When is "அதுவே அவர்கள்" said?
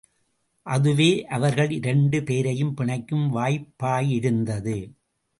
0.65-1.71